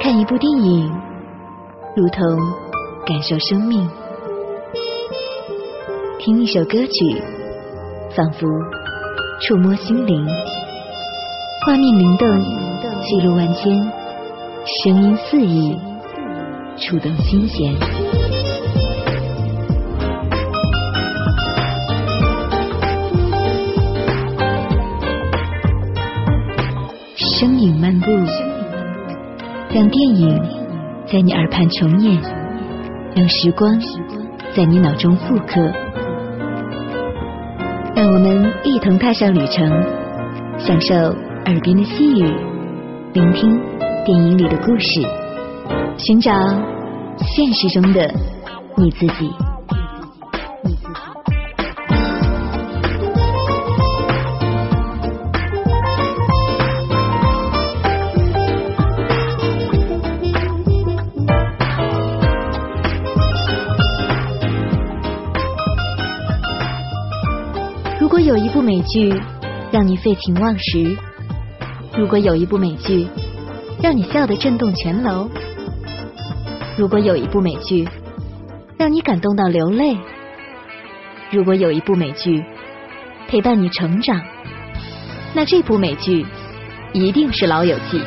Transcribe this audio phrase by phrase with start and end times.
[0.00, 0.90] 看一部电影，
[1.96, 2.22] 如同
[3.06, 3.86] 感受生命；
[6.18, 7.22] 听一首歌曲，
[8.16, 8.46] 仿佛
[9.42, 10.26] 触摸心灵。
[11.66, 12.26] 画面灵动，
[13.04, 13.70] 记录万千；
[14.82, 15.76] 声音四溢，
[16.76, 17.99] 触动心弦。
[29.80, 30.38] 让电影
[31.10, 32.20] 在你耳畔重演，
[33.16, 33.80] 让时光
[34.54, 35.72] 在你脑中复刻，
[37.96, 39.66] 让我们一同踏上旅程，
[40.58, 42.30] 享受耳边的细语，
[43.14, 43.58] 聆听
[44.04, 45.00] 电影里的故事，
[45.96, 46.30] 寻找
[47.16, 48.12] 现实中的
[48.76, 49.30] 你自己。
[68.70, 69.12] 美剧
[69.72, 70.96] 让你废寝忘食，
[71.98, 73.04] 如果有一部美剧
[73.82, 75.28] 让你笑得震动全楼，
[76.78, 77.88] 如果有一部美剧
[78.78, 79.98] 让你感动到流泪，
[81.32, 82.44] 如果有一部美剧
[83.26, 84.22] 陪伴你成长，
[85.34, 86.24] 那这部美剧
[86.92, 87.98] 一定是《老友记》。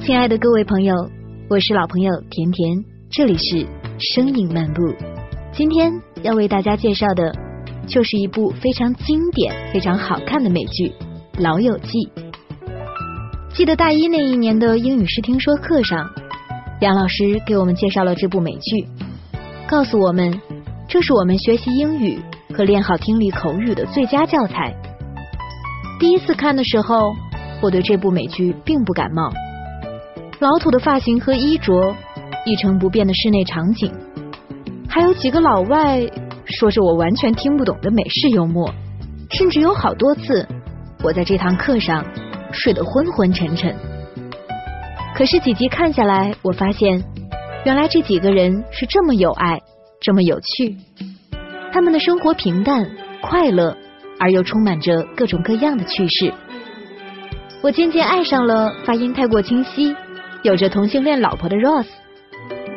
[0.00, 0.94] 亲爱的各位朋友，
[1.50, 3.66] 我是老朋友甜甜，这里是
[3.98, 4.80] 声音漫步。
[5.52, 5.92] 今天
[6.22, 7.32] 要为大家介绍的，
[7.86, 10.88] 就是一部非常经典、非常好看的美剧
[11.38, 11.90] 《老友记》。
[13.52, 16.08] 记得大一那一年的英语视听说课上，
[16.80, 18.86] 杨老师给我们介绍了这部美剧，
[19.68, 20.40] 告诉我们
[20.88, 22.18] 这是我们学习英语
[22.54, 24.74] 和练好听力口语的最佳教材。
[26.00, 27.12] 第一次看的时候，
[27.60, 29.30] 我对这部美剧并不感冒。
[30.40, 31.96] 老土的发型和衣着，
[32.46, 33.92] 一成不变的室内场景，
[34.88, 36.00] 还有几个老外
[36.44, 38.72] 说着我完全听不懂的美式幽默，
[39.32, 40.46] 甚至有好多次
[41.02, 42.04] 我在这堂课上
[42.52, 43.74] 睡得昏昏沉沉。
[45.16, 47.02] 可是几集看下来，我发现
[47.64, 49.60] 原来这几个人是这么有爱，
[50.00, 50.76] 这么有趣。
[51.72, 52.88] 他们的生活平淡
[53.20, 53.76] 快乐，
[54.20, 56.32] 而又充满着各种各样的趣事。
[57.60, 59.96] 我渐渐爱上了发音太过清晰。
[60.42, 61.86] 有着同性恋老婆的 Ross，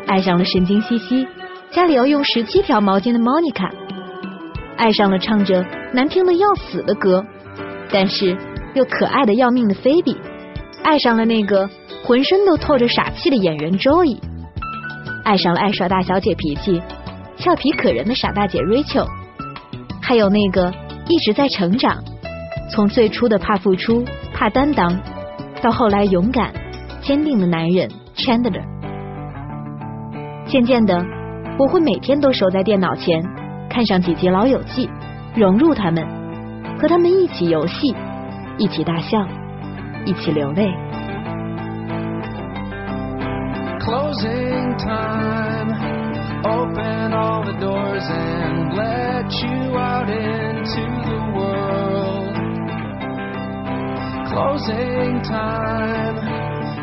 [0.08, 1.28] 爱上了神经兮兮、
[1.72, 3.70] 家里要用十七条毛巾的 Monica，
[4.78, 5.64] 爱上了唱着
[5.94, 7.24] 难听的要死的歌，
[7.92, 8.36] 但是
[8.74, 10.18] 又可爱的要命的 Phoebe，
[10.84, 11.70] 爱上了那个
[12.04, 14.20] 浑身都透着傻气的演员 Joey，
[15.24, 16.82] 爱上了爱耍大小姐脾气、
[17.38, 19.08] 俏皮可人的傻大姐 Rachel，
[20.02, 20.74] 还有那个
[21.08, 22.04] 一直在成长，
[22.72, 25.00] 从最初的怕付出、怕担当，
[25.62, 26.52] 到后来勇敢。
[27.02, 28.64] 坚定的男人 Chandler。
[30.46, 31.04] 渐渐的，
[31.58, 33.22] 我会每天都守在电脑前，
[33.70, 34.88] 看上几集《老友记》，
[35.36, 36.06] 融入他们，
[36.80, 37.96] 和他们一起游戏，
[38.58, 39.26] 一起大笑，
[40.06, 40.72] 一起流泪。
[43.80, 44.78] Closing
[55.24, 56.41] time.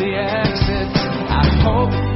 [0.00, 0.88] the exit.
[1.28, 2.09] I hope.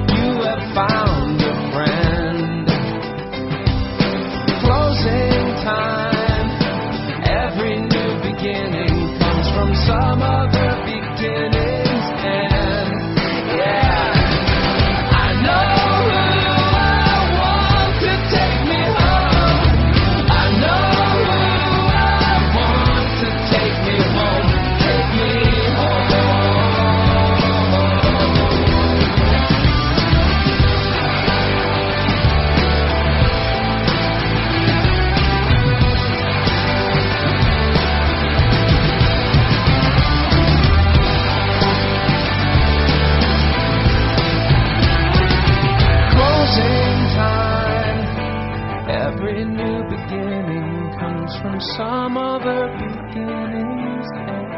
[51.44, 54.49] From some other beginning's end.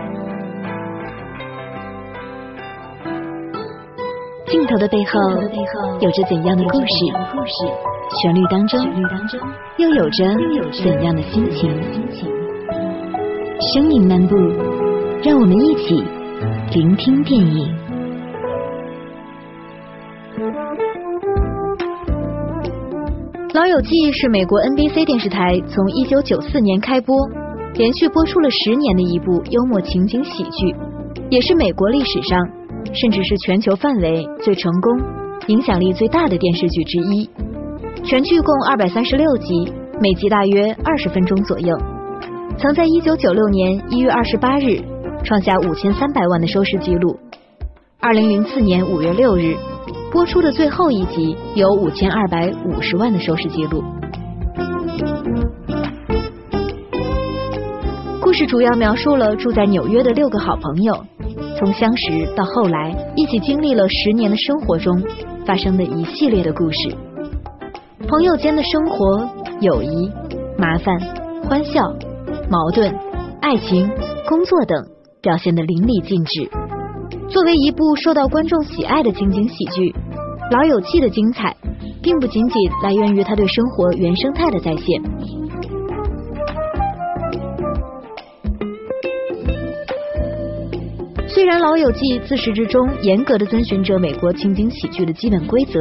[4.47, 5.21] 镜头的背后
[6.00, 6.94] 有着怎样的故事？
[8.23, 8.81] 旋律当中
[9.79, 10.33] 又有着
[10.85, 11.69] 怎样的心情？
[13.75, 14.37] 声影漫步，
[15.25, 16.05] 让我们一起
[16.73, 17.67] 聆听电影。
[23.56, 27.17] 《老友记》是美国 NBC 电视台从1994年开播，
[27.73, 30.76] 连续播出了十年的一部幽默情景喜剧，
[31.31, 32.37] 也是美国历史上，
[32.93, 34.93] 甚至是全球范围最成功、
[35.47, 37.31] 影响力最大的电视剧之一。
[38.05, 41.75] 全剧共236集，每集大约二十分钟左右，
[42.59, 44.85] 曾在1996年1月28日
[45.25, 47.19] 创下5300万的收视纪录。
[48.02, 49.56] 2004年5月6日。
[50.17, 53.85] 播出的最后一集有五千二百五十万的收视记录。
[58.23, 61.05] 故事主要描述了住在纽约的六个好朋友，
[61.59, 65.03] 从相识到后来一起经历了十年的生活中
[65.45, 66.97] 发生的一系列的故事。
[68.09, 69.29] 朋友间的生活、
[69.61, 70.11] 友谊、
[70.57, 70.99] 麻烦、
[71.45, 71.93] 欢笑、
[72.51, 72.91] 矛盾、
[73.43, 73.87] 爱情、
[74.27, 74.83] 工作等
[75.21, 76.51] 表现得淋漓尽致。
[77.29, 79.91] 作为一部受到观众喜爱的情景喜剧。
[80.53, 81.55] 《老友记》的精彩，
[82.01, 85.03] 并不仅仅来源于他对生活原生态的再现。
[91.27, 95.81] 虽然《老友记》自始至终严格的遵循着美国情景喜剧的基本规则，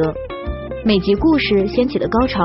[0.84, 2.42] 每集故事掀起的高潮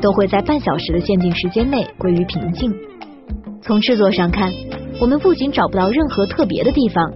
[0.00, 2.72] 都会在半小时的限定时间内归于平静。
[3.60, 4.50] 从制作上看，
[4.98, 7.12] 我们不仅找不到任何特别的地方，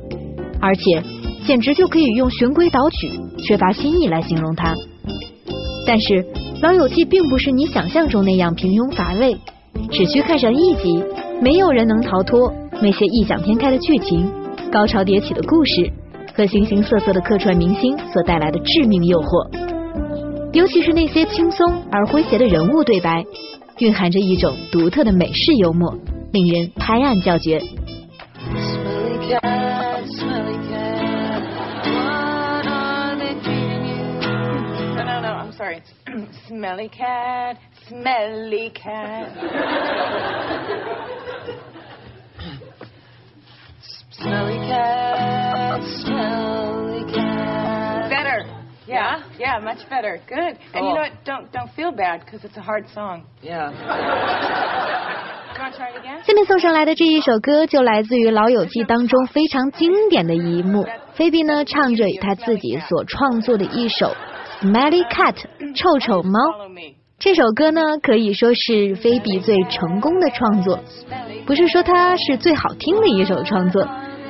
[0.60, 1.02] 而且。
[1.46, 3.10] 简直就可以用循规蹈矩、
[3.42, 4.74] 缺乏新意来形容它。
[5.86, 6.14] 但是
[6.62, 9.36] 《老友记》并不是你想象中那样平庸乏味，
[9.90, 11.02] 只需看上一集，
[11.40, 14.30] 没有人能逃脱那些异想天开的剧情、
[14.70, 15.90] 高潮迭起的故事
[16.34, 19.48] 和形形色色的客串明星所带来的致命诱惑。
[20.52, 23.24] 尤其是那些轻松而诙谐的人物对白，
[23.78, 25.94] 蕴含着一种独特的美式幽默，
[26.32, 27.60] 令人拍案叫绝。
[36.51, 37.57] Smelly cat,
[37.87, 39.31] smelly cat.
[44.11, 48.09] smelly cat, smelly cat.
[48.09, 48.45] Better.
[48.87, 50.19] Yeah, yeah, much better.
[50.27, 50.57] Good.
[50.73, 51.11] And you know what?
[51.25, 53.25] Don't don't feel bad because it's a hard song.
[53.41, 53.71] Yeah.
[56.23, 64.15] 下面送上来的这一首歌就来自于《老友记》当中非常经典的一幕，菲比呢唱着他自己所创作的一首。
[64.62, 65.34] Smelly Cat，
[65.74, 66.38] 臭臭猫。
[67.18, 70.78] 这首歌呢，可以说是菲比最成功的创作。
[71.44, 73.84] 不是说它是最好听的一首创作，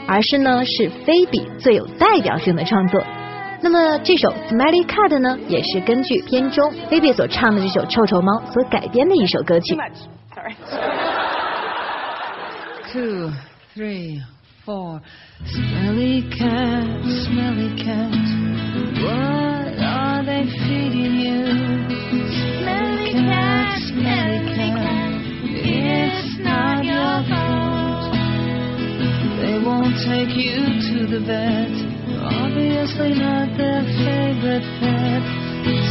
[0.07, 3.05] 而是呢是菲比最有代表性的创作。
[3.61, 9.77] 那么这首 Smelly Cat 呢，也是根据片中菲比所唱的这首臭臭猫所改编的一首歌曲。
[12.91, 13.31] Two,
[13.77, 14.23] three,
[14.65, 15.01] four.
[15.45, 19.52] Smelly cat, smelly cat.
[20.25, 21.43] They feeding you?
[22.63, 25.13] Smelly cat, smelly cat,
[25.67, 28.15] it's not your fault.
[29.43, 31.75] They won't take you to the vet,
[32.23, 35.23] obviously not their favorite pet.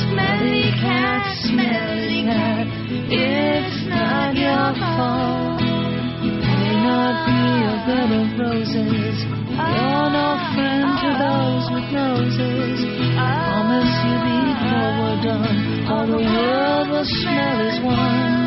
[0.08, 2.68] Smelly cat, smelly cat,
[3.12, 5.60] it's not your fault.
[5.60, 9.18] May not be a bed of roses,
[9.60, 9.76] ah.
[9.76, 10.71] you're no friend
[11.02, 12.78] to those with noses
[13.18, 18.38] I promise you before we're done, all the world will smell as one.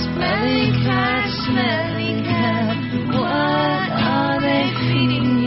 [0.00, 2.76] Smelly cat, smelly cat,
[3.12, 5.39] what are they feeding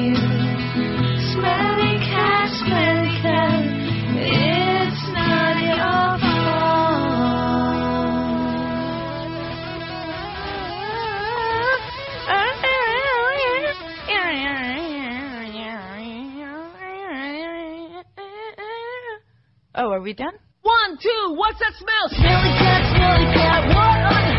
[20.03, 20.33] are we done?
[20.63, 22.09] One, two, what's that smell?
[22.09, 24.32] Smelly cat, smelly cat, what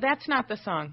[0.00, 0.90] That's not the song.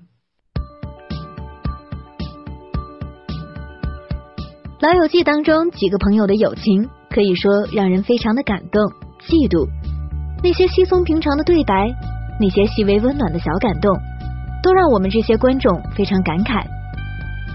[4.88, 8.82] 《老友记》当中几个朋友的友情，可以说让人非常的感动、
[9.20, 9.68] 嫉妒。
[10.42, 11.92] 那些稀松平常的对白，
[12.40, 13.94] 那些细微温暖的小感动，
[14.64, 16.66] 都让我们这些观众非常感慨。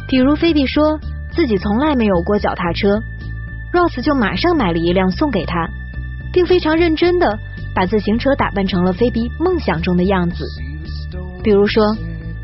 [0.07, 0.99] 比如菲比说
[1.33, 3.01] 自己从来没有过脚踏车
[3.73, 5.69] ，Ross 就马上买了一辆送给他，
[6.31, 7.39] 并非常认真的
[7.75, 10.45] 把自行车打扮成了菲比梦想中的样子。
[11.49, 11.83] 比如说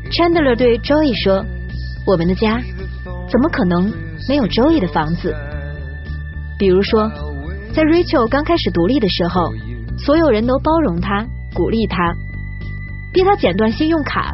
[0.09, 1.45] ，Chandler 对 Joey 说
[2.07, 2.59] ：“我们的家
[3.29, 3.93] 怎么可能
[4.27, 5.31] 没有 Joey 的房子？”
[6.57, 7.07] 比如说，
[7.71, 9.53] 在 Rachel 刚开始独立的时候，
[9.99, 12.15] 所有人都包容她、鼓励她，
[13.13, 14.33] 逼她剪断信用卡，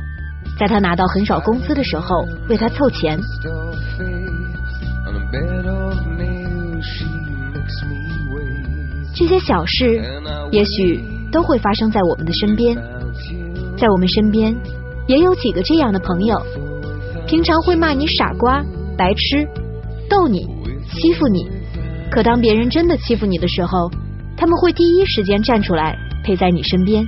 [0.58, 3.20] 在她拿到很少工资的时候为她凑钱。
[9.14, 10.02] 这些小事，
[10.50, 13.01] 也许都会发生在我们的身边。
[13.82, 14.56] 在我们身边，
[15.08, 16.40] 也有几个这样的朋友，
[17.26, 18.64] 平常会骂你傻瓜、
[18.96, 19.44] 白痴，
[20.08, 20.46] 逗你、
[20.92, 21.50] 欺负你。
[22.12, 23.90] 可当别人真的欺负你的时候，
[24.38, 27.04] 他们会第一时间站出来陪在你身边。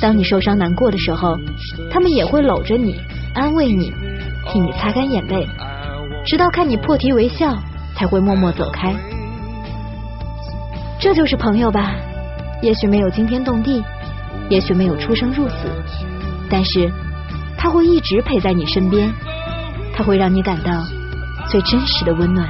[0.00, 1.36] 当你受伤难过的时候，
[1.90, 2.94] 他们也会搂着你，
[3.34, 3.92] 安慰你，
[4.46, 5.44] 替你擦干眼泪，
[6.24, 7.58] 直到看你破涕为笑，
[7.96, 8.94] 才会默默走开。
[11.00, 11.96] 这就是朋友吧？
[12.62, 13.82] 也许没有惊天动地，
[14.50, 15.54] 也许没有出生入死，
[16.50, 16.92] 但是
[17.56, 19.10] 他会一直陪在你身边，
[19.94, 20.84] 他会让你感到
[21.48, 22.46] 最真实的温暖。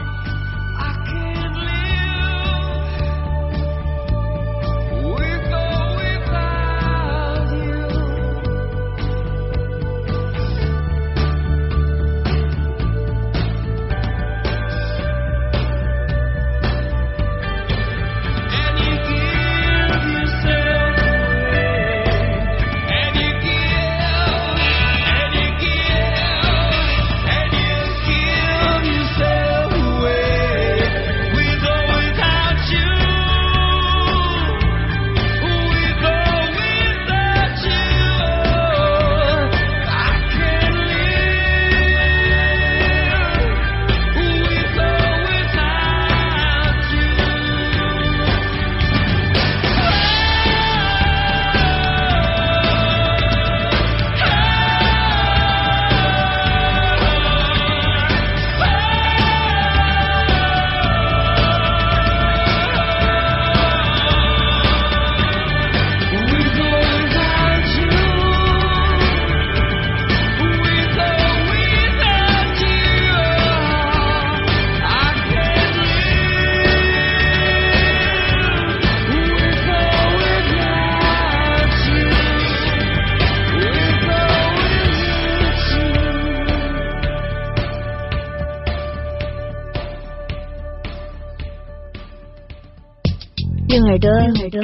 [93.71, 94.11] 用耳朵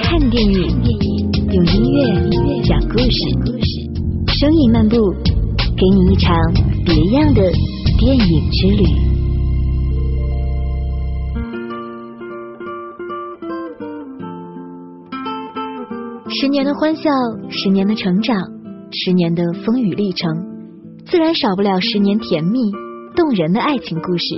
[0.03, 0.53] 看电影，
[1.53, 3.17] 用音乐讲故事，
[4.27, 4.97] 声音漫步，
[5.77, 6.37] 给你一场
[6.85, 7.41] 别样的
[8.01, 8.85] 电影之旅。
[16.29, 17.09] 十年的欢笑，
[17.49, 18.37] 十年的成长，
[18.91, 20.35] 十年的风雨历程，
[21.05, 22.73] 自然少不了十年甜蜜
[23.15, 24.35] 动人的爱情故事。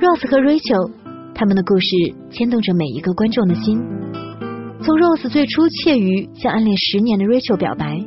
[0.00, 1.03] Rose 和 Rachel。
[1.34, 1.88] 他们的故事
[2.30, 3.82] 牵动着每一个观众的心，
[4.82, 8.06] 从 Rose 最初怯于向暗恋十年的 Rachel 表白，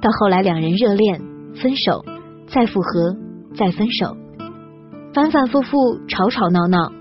[0.00, 1.20] 到后来两人热恋、
[1.60, 2.04] 分手、
[2.46, 3.16] 再复合、
[3.56, 4.16] 再分手，
[5.12, 6.92] 反反复复、吵吵闹闹，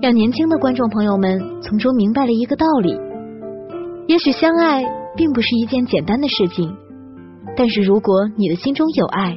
[0.00, 2.98] 让年轻的观众朋友们从中明白了一个道理：
[4.08, 4.82] 也许相爱
[5.16, 6.74] 并不是一件简单的事情，
[7.58, 9.36] 但是如果你的心中有爱，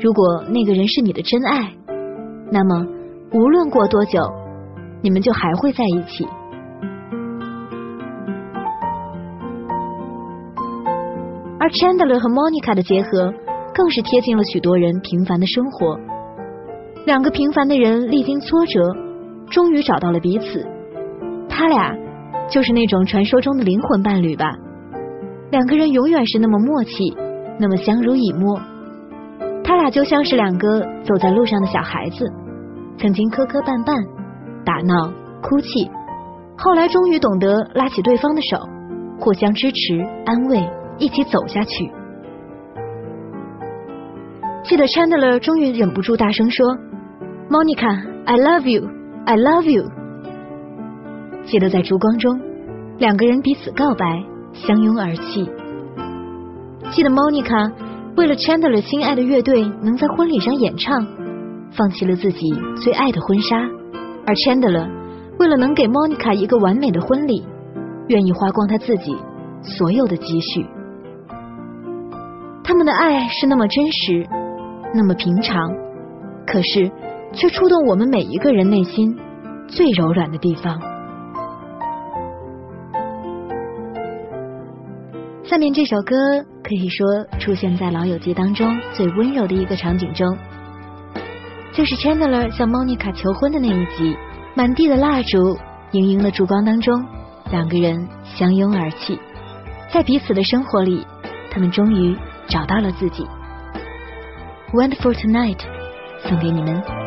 [0.00, 1.74] 如果那个人是你的真爱，
[2.50, 2.86] 那么
[3.34, 4.39] 无论过多久。
[5.02, 6.26] 你们就还会在一起。
[11.58, 13.32] 而 Chandler 和 Monica 的结合，
[13.74, 15.98] 更是贴近了许多人平凡的生活。
[17.06, 18.80] 两个平凡的人历经挫折，
[19.50, 20.66] 终于找到了彼此。
[21.48, 21.94] 他俩
[22.48, 24.50] 就是那种传说中的灵魂伴侣吧？
[25.50, 27.14] 两个人永远是那么默契，
[27.58, 28.60] 那么相濡以沫。
[29.62, 32.24] 他俩就像是两个走在路上的小孩子，
[32.98, 34.19] 曾经磕磕绊绊。
[34.64, 35.12] 打闹、
[35.42, 35.90] 哭泣，
[36.56, 38.58] 后来终于懂得拉起对方的手，
[39.18, 41.90] 互相支持、安慰，一起走下去。
[44.64, 46.76] 记得 Chandler 终于忍不住大声说
[47.48, 49.84] ：“Monica，I love you，I love you。”
[51.46, 52.38] 记得在烛光中，
[52.98, 55.50] 两个人彼此告白，相拥而泣。
[56.90, 57.72] 记得 Monica
[58.16, 61.06] 为了 Chandler 心爱的乐队能在婚礼上演唱，
[61.72, 62.46] 放弃了自己
[62.82, 63.56] 最爱的婚纱，
[64.30, 64.88] 而 Chandler
[65.40, 67.44] 为了能给 Monica 一个完美的婚礼，
[68.06, 69.16] 愿意花光他自己
[69.60, 70.64] 所有的积蓄。
[72.62, 74.24] 他们的爱是那么真实，
[74.94, 75.68] 那么平常，
[76.46, 76.92] 可是
[77.32, 79.18] 却触动我们每一个人内心
[79.66, 80.80] 最柔软的地方。
[85.42, 86.14] 下面这首歌
[86.62, 87.04] 可以说
[87.40, 90.38] 出现在《老友记》当中最温柔的一个场景中，
[91.72, 94.16] 就是 Chandler 向 Monica 求婚的那一集。
[94.56, 95.56] 满地的蜡烛，
[95.92, 97.06] 盈盈的烛光当中，
[97.52, 99.18] 两个人相拥而泣，
[99.92, 101.06] 在彼此的生活里，
[101.52, 102.16] 他们终于
[102.48, 103.24] 找到了自己。
[104.72, 105.60] Wonderful tonight，
[106.28, 106.99] 送给你们。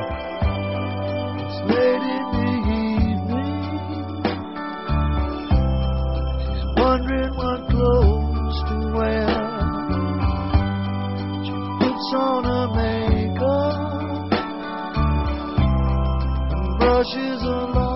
[17.05, 17.92] she's alone.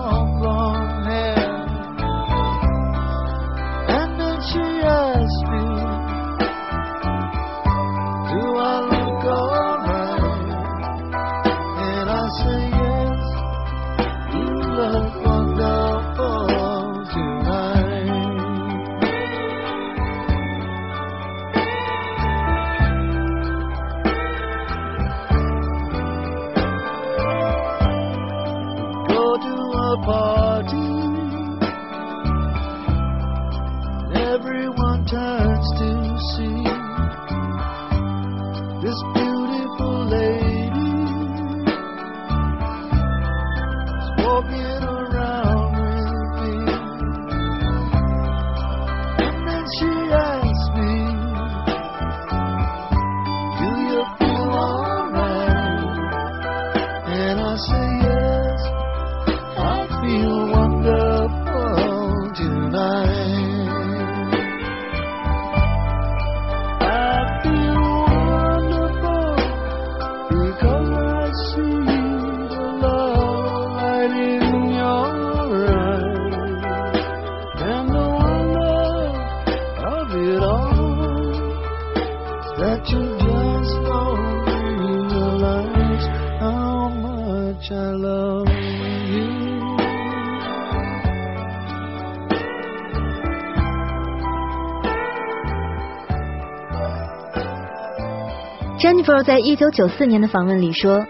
[99.22, 101.04] 在一九九四年的访问里说：“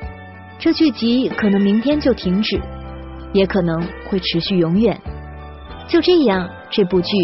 [0.58, 2.61] 这剧集可能明天就停止，
[3.32, 4.98] 也可能会持续永远。
[5.88, 7.16] 就这样，这部剧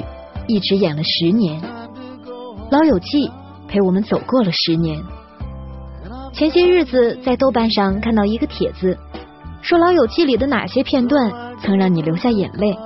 [0.47, 1.61] 一直演了十年，
[2.71, 3.29] 《老友记》
[3.69, 5.03] 陪我们走过了十年。
[6.33, 8.99] 前些日子在豆瓣上看到一个帖子，
[9.63, 11.33] 说《老友记》里的哪些片段
[11.63, 12.77] 曾让你流下眼泪？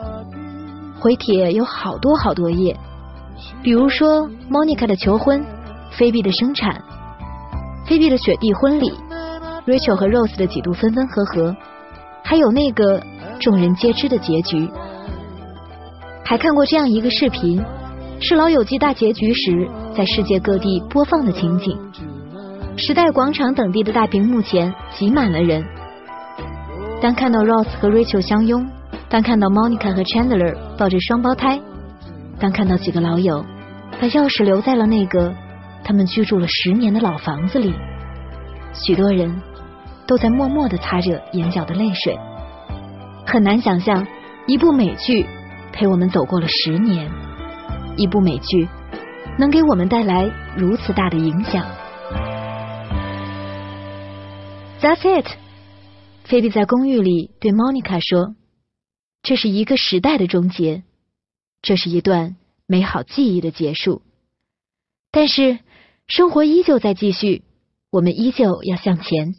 [1.01, 2.77] 回帖有好多好多页，
[3.63, 5.45] 比如说 Monica 的求婚，
[5.91, 6.81] 菲比的生产。”
[7.89, 8.93] 菲比的雪地婚礼
[9.67, 11.57] ，Rachel 和 Rose 的几度分分合合，
[12.23, 13.03] 还有那个
[13.41, 14.69] 众人皆知的结局。
[16.23, 17.65] 还看过这样一个视频，
[18.21, 21.79] 是《老友记》大结局时在世界各地播放的情景。
[22.77, 25.65] 时代广场等地的大屏幕前挤满了人。
[27.01, 28.69] 当看到 Rose 和 Rachel 相拥，
[29.09, 31.59] 当看到 Monica 和 Chandler 抱着双胞胎，
[32.39, 33.43] 当看到几个老友
[33.99, 35.33] 把钥匙留在了那个。
[35.89, 37.73] 他们居住了十年的老房子里，
[38.75, 39.41] 许多人
[40.07, 42.15] 都在默默的擦着眼角的泪水。
[43.27, 44.07] 很难想象，
[44.47, 45.27] 一部美剧
[45.73, 47.11] 陪我们走过了十年，
[47.97, 48.69] 一部美剧
[49.39, 51.65] 能给我们带来如此大的影响。
[54.83, 55.27] That's it，
[56.25, 58.35] 菲比在公寓里对 Monica 说
[59.25, 60.83] ：“这是一个时代的终结，
[61.63, 64.03] 这是一段美好记忆的结束。”
[65.11, 65.61] 但是。
[66.09, 67.43] 生活依旧在继续，
[67.93, 69.35] 我们依旧要向前。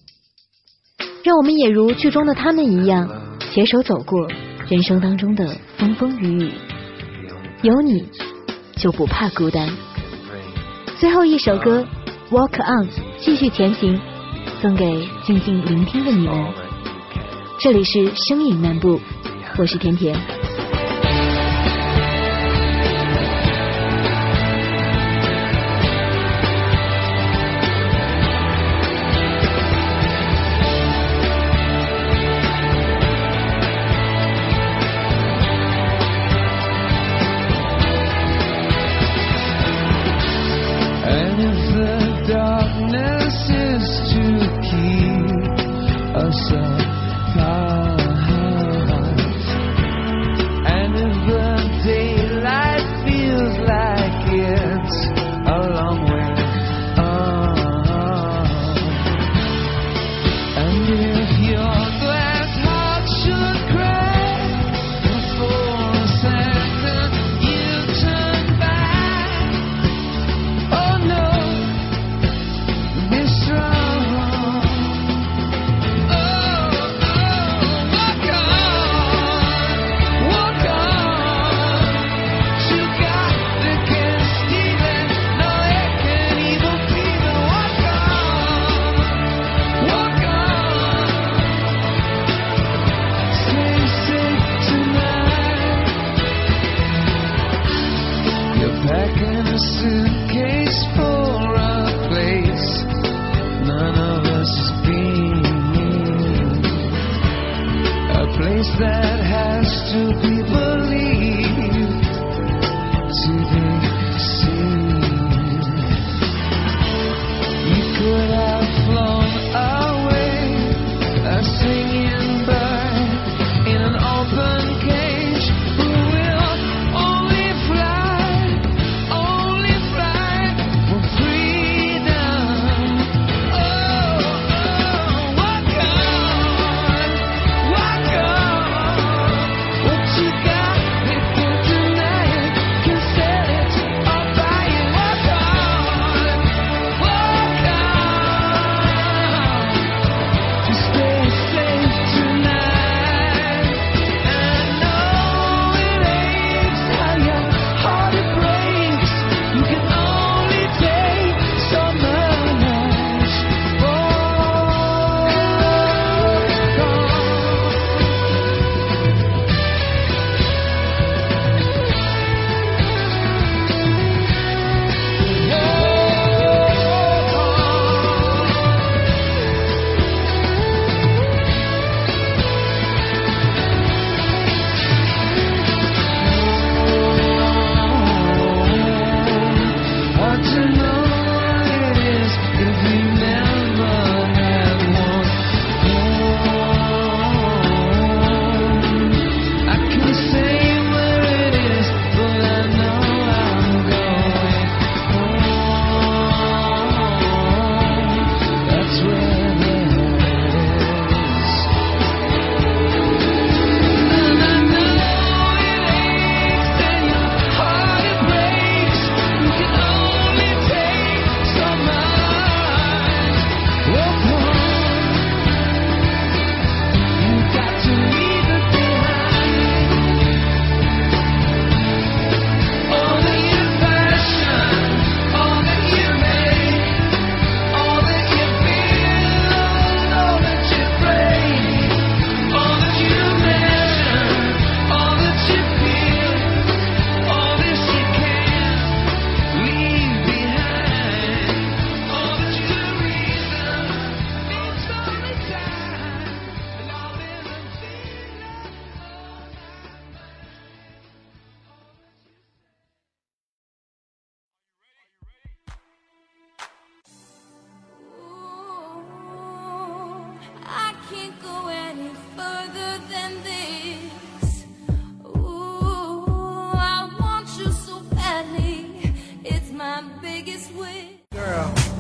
[1.23, 3.09] 让我们也如剧中的他们一样，
[3.51, 4.27] 携手走过
[4.67, 6.51] 人生当中的风风雨雨。
[7.63, 8.07] 有你，
[8.77, 9.67] 就不怕孤单。
[10.99, 11.83] 最后一首歌
[12.31, 12.87] 《Walk On》，
[13.19, 13.99] 继续前行，
[14.61, 16.53] 送给静静聆听的你们。
[17.59, 18.99] 这里是声影漫步，
[19.57, 20.15] 我是甜甜。